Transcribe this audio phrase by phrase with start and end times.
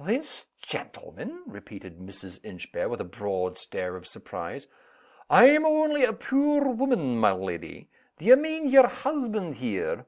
[0.00, 2.38] "This gentleman?" repeated Mrs.
[2.44, 4.68] Inchbare, with a broad stare of surprise.
[5.28, 10.06] "I'm only a puir woman, my leddy d'ye mean yer husband here?"